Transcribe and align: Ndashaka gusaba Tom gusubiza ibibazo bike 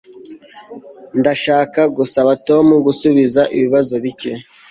Ndashaka 1.19 1.81
gusaba 1.97 2.31
Tom 2.47 2.67
gusubiza 2.85 3.41
ibibazo 3.55 3.93
bike 4.03 4.31